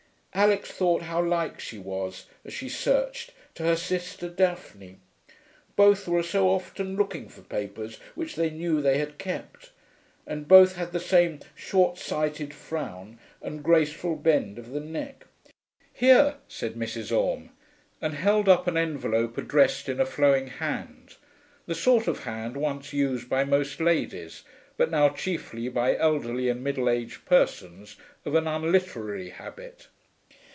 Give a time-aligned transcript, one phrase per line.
[0.33, 4.95] Alix thought how like she was, as she searched, to her sister Daphne;
[5.75, 9.71] both were so often looking for papers which they knew they had kept;
[10.25, 15.25] and both had the same short sighted frown and graceful bend of the neck.
[15.93, 17.11] 'Here,' said Mrs.
[17.15, 17.49] Orme,
[17.99, 21.17] and held up an envelope addressed in a flowing hand
[21.65, 24.43] the sort of hand once used by most ladies,
[24.77, 29.89] but now chiefly by elderly and middle aged persons of an unliterary habit.